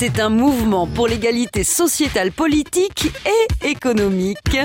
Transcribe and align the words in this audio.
C'est 0.00 0.20
un 0.20 0.28
mouvement 0.28 0.86
pour 0.86 1.08
l'égalité 1.08 1.64
sociétale, 1.64 2.30
politique 2.30 3.10
et 3.26 3.68
économique. 3.68 4.56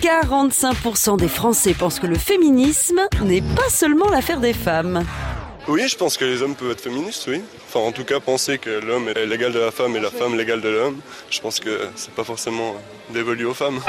45% 0.00 1.18
des 1.18 1.26
Français 1.26 1.74
pensent 1.74 1.98
que 1.98 2.06
le 2.06 2.14
féminisme 2.14 3.00
n'est 3.24 3.42
pas 3.42 3.68
seulement 3.70 4.08
l'affaire 4.08 4.38
des 4.38 4.52
femmes. 4.52 5.04
Oui, 5.66 5.88
je 5.88 5.96
pense 5.96 6.16
que 6.16 6.24
les 6.24 6.42
hommes 6.42 6.54
peuvent 6.54 6.70
être 6.70 6.80
féministes, 6.80 7.24
oui. 7.26 7.42
Enfin, 7.66 7.80
en 7.80 7.90
tout 7.90 8.04
cas, 8.04 8.20
penser 8.20 8.58
que 8.58 8.70
l'homme 8.70 9.08
est 9.08 9.26
l'égal 9.26 9.52
de 9.52 9.58
la 9.58 9.72
femme 9.72 9.96
et 9.96 10.00
la 10.00 10.12
femme 10.12 10.36
l'égal 10.36 10.60
de 10.60 10.68
l'homme, 10.68 11.00
je 11.28 11.40
pense 11.40 11.58
que 11.58 11.88
c'est 11.96 12.14
pas 12.14 12.22
forcément 12.22 12.76
dévolu 13.10 13.46
aux 13.46 13.54
femmes. 13.54 13.80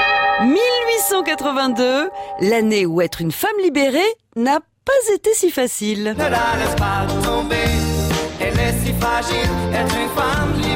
1882, 0.42 2.10
l'année 2.40 2.84
où 2.84 3.00
être 3.00 3.20
une 3.20 3.30
femme 3.30 3.56
libérée 3.62 4.12
n'a 4.34 4.58
pas 4.58 5.14
été 5.14 5.34
si 5.34 5.52
facile. 5.52 6.16
Ne 6.18 6.24
la 6.24 6.30
laisse 6.30 6.74
pas 6.76 7.06
tomber, 7.22 7.54
elle 8.40 8.58
est 8.58 8.84
si 8.84 8.92
fragile, 8.94 9.50
être 9.72 9.94
une 9.94 10.08
femme 10.20 10.52
libérée. 10.54 10.69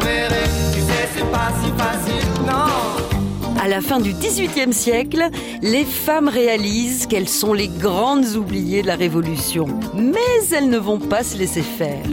La 3.75 3.81
fin 3.81 3.99
du 3.99 4.13
XVIIIe 4.13 4.73
siècle, 4.73 5.31
les 5.61 5.85
femmes 5.85 6.29
réalisent 6.29 7.09
qu'elles 7.09 7.29
sont 7.29 7.53
les 7.53 7.67
grandes 7.67 8.37
oubliées 8.37 8.83
de 8.83 8.87
la 8.87 8.95
Révolution. 8.95 9.67
Mais 9.97 10.21
elles 10.53 10.71
ne 10.71 10.79
vont 10.79 11.01
pas 11.01 11.25
se 11.25 11.37
laisser 11.37 11.63
faire. 11.63 12.07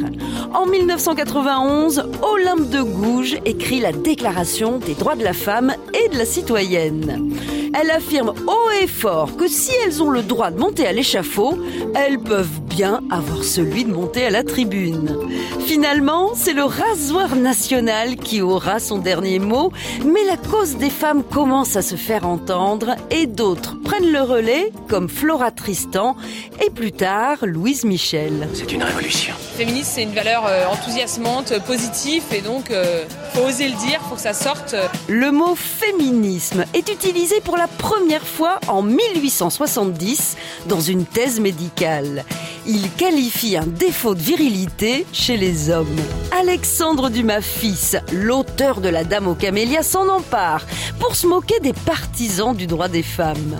En 0.55 0.65
1991, 0.65 2.03
Olympe 2.23 2.67
de 2.71 2.81
Gouges 2.81 3.37
écrit 3.45 3.79
la 3.79 3.91
Déclaration 3.91 4.79
des 4.79 4.95
droits 4.95 5.15
de 5.15 5.23
la 5.23 5.33
femme 5.33 5.75
et 5.93 6.09
de 6.09 6.17
la 6.17 6.25
citoyenne. 6.25 7.31
Elle 7.79 7.91
affirme 7.91 8.33
haut 8.47 8.71
et 8.81 8.87
fort 8.87 9.37
que 9.37 9.47
si 9.47 9.71
elles 9.85 10.01
ont 10.01 10.09
le 10.09 10.23
droit 10.23 10.49
de 10.49 10.59
monter 10.59 10.87
à 10.87 10.93
l'échafaud, 10.93 11.59
elles 11.93 12.17
peuvent 12.17 12.60
bien 12.71 13.01
avoir 13.09 13.43
celui 13.43 13.83
de 13.83 13.91
monter 13.91 14.25
à 14.25 14.29
la 14.29 14.43
tribune. 14.43 15.17
Finalement, 15.65 16.31
c'est 16.35 16.53
le 16.53 16.63
rasoir 16.63 17.35
national 17.35 18.15
qui 18.15 18.41
aura 18.41 18.79
son 18.79 18.97
dernier 18.97 19.39
mot, 19.39 19.71
mais 20.05 20.23
la 20.25 20.37
cause 20.37 20.77
des 20.77 20.89
femmes 20.89 21.23
commence 21.23 21.75
à 21.75 21.81
se 21.81 21.95
faire 21.95 22.25
entendre 22.25 22.95
et 23.09 23.27
d'autres 23.27 23.75
prennent 23.83 24.11
le 24.11 24.21
relais, 24.21 24.71
comme 24.87 25.09
Flora 25.09 25.51
Tristan 25.51 26.15
et 26.65 26.69
plus 26.69 26.91
tard 26.91 27.39
Louise 27.43 27.83
Michel. 27.83 28.47
C'est 28.53 28.71
une 28.71 28.83
révolution. 28.83 29.33
Féministe, 29.57 29.91
c'est 29.95 30.03
une 30.03 30.13
valeur 30.13 30.45
euh, 30.45 30.65
enthousiasmante, 30.71 31.53
positive, 31.65 32.23
et 32.31 32.41
donc 32.41 32.71
euh, 32.71 33.03
faut 33.33 33.43
oser 33.43 33.67
le 33.67 33.75
dire, 33.75 33.99
faut 34.09 34.15
que 34.15 34.21
ça 34.21 34.33
sorte. 34.33 34.75
Le 35.09 35.31
mot 35.31 35.55
féminisme 35.55 36.65
est 36.73 36.89
utilisé 36.89 37.41
pour 37.41 37.57
la 37.57 37.67
première 37.67 38.25
fois 38.25 38.59
en 38.67 38.81
1870 38.81 40.37
dans 40.67 40.79
une 40.79 41.05
thèse 41.05 41.39
médicale. 41.39 42.23
Il 42.67 42.91
qualifie 42.91 43.57
un 43.57 43.65
défaut 43.65 44.13
de 44.13 44.19
virilité 44.19 45.07
chez 45.11 45.35
les 45.35 45.71
hommes. 45.71 45.87
Alexandre 46.39 47.09
Dumas 47.09 47.41
fils, 47.41 47.97
l'auteur 48.13 48.81
de 48.81 48.89
La 48.89 49.03
Dame 49.03 49.27
aux 49.27 49.35
camélias, 49.35 49.81
s'en 49.81 50.07
empare 50.09 50.65
pour 50.99 51.15
se 51.15 51.25
moquer 51.25 51.59
des 51.59 51.73
partisans 51.73 52.55
du 52.55 52.67
droit 52.67 52.87
des 52.87 53.01
femmes. 53.01 53.57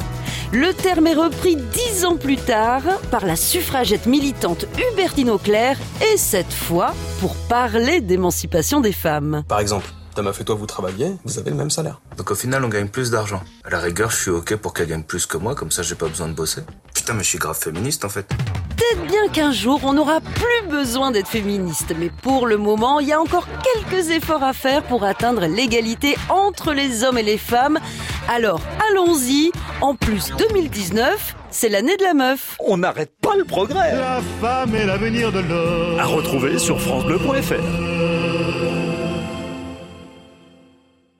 Le 0.53 0.71
terme 0.73 1.07
est 1.07 1.15
repris 1.15 1.55
dix 1.55 2.05
ans 2.05 2.17
plus 2.17 2.35
tard 2.35 2.83
par 3.09 3.25
la 3.25 3.35
suffragette 3.35 4.05
militante 4.05 4.65
Hubertine 4.91 5.31
Auclair 5.31 5.77
et 6.13 6.17
cette 6.17 6.53
fois 6.53 6.93
pour 7.21 7.35
parler 7.35 8.01
d'émancipation 8.01 8.81
des 8.81 8.91
femmes. 8.91 9.43
Par 9.47 9.61
exemple, 9.61 9.87
ta 10.13 10.21
meuf 10.21 10.39
et 10.41 10.43
toi 10.43 10.55
vous 10.55 10.67
travaillez, 10.67 11.15
vous 11.23 11.39
avez 11.39 11.49
le 11.49 11.55
même 11.55 11.71
salaire. 11.71 12.01
Donc 12.17 12.29
au 12.29 12.35
final, 12.35 12.63
on 12.63 12.69
gagne 12.69 12.89
plus 12.89 13.09
d'argent. 13.09 13.41
À 13.63 13.71
la 13.71 13.79
rigueur, 13.79 14.11
je 14.11 14.17
suis 14.17 14.31
ok 14.31 14.57
pour 14.57 14.73
qu'elle 14.75 14.89
gagne 14.89 15.03
plus 15.03 15.25
que 15.25 15.37
moi, 15.37 15.55
comme 15.55 15.71
ça 15.71 15.81
j'ai 15.81 15.95
pas 15.95 16.07
besoin 16.07 16.27
de 16.27 16.33
bosser. 16.33 16.61
Putain, 16.93 17.13
mais 17.13 17.23
je 17.23 17.29
suis 17.29 17.39
grave 17.39 17.57
féministe 17.57 18.05
en 18.05 18.09
fait. 18.09 18.29
Peut-être 18.81 19.07
bien 19.07 19.27
qu'un 19.27 19.51
jour 19.51 19.81
on 19.83 19.93
n'aura 19.93 20.21
plus 20.21 20.67
besoin 20.67 21.11
d'être 21.11 21.27
féministe, 21.27 21.93
mais 21.99 22.09
pour 22.09 22.47
le 22.47 22.57
moment, 22.57 22.99
il 22.99 23.07
y 23.09 23.13
a 23.13 23.21
encore 23.21 23.45
quelques 23.61 24.09
efforts 24.09 24.41
à 24.41 24.53
faire 24.53 24.81
pour 24.81 25.03
atteindre 25.03 25.45
l'égalité 25.45 26.15
entre 26.29 26.73
les 26.73 27.03
hommes 27.03 27.19
et 27.19 27.23
les 27.23 27.37
femmes. 27.37 27.77
Alors 28.27 28.59
allons-y, 28.89 29.51
en 29.81 29.93
plus 29.93 30.31
2019, 30.35 31.35
c'est 31.51 31.69
l'année 31.69 31.95
de 31.95 32.03
la 32.03 32.15
meuf. 32.15 32.57
On 32.59 32.77
n'arrête 32.77 33.11
pas 33.21 33.35
le 33.35 33.43
progrès. 33.43 33.95
La 33.95 34.19
femme 34.41 34.73
est 34.73 34.87
l'avenir 34.87 35.31
de 35.31 35.41
l'homme. 35.41 35.99
À 35.99 36.05
retrouver 36.05 36.57
sur 36.57 36.81
FranceBleu.fr. 36.81 38.30